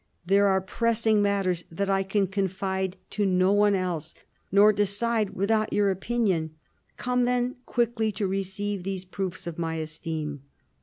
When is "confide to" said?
2.25-3.23